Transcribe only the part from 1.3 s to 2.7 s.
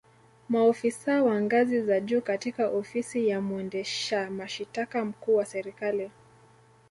ngazi za juu katika